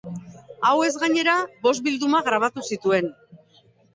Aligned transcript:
Hauez 0.69 0.87
gainera, 1.03 1.35
bost 1.67 1.85
bilduma 1.87 2.21
grabatu 2.29 2.65
zituen. 2.73 3.13